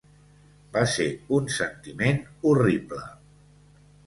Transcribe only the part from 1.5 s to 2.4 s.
sentiment